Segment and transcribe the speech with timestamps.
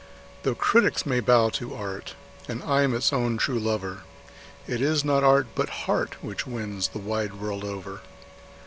[0.41, 2.15] Though critics may bow to art,
[2.47, 4.01] and I am its own true lover,
[4.65, 8.01] It is not art, but heart, which wins the wide world over.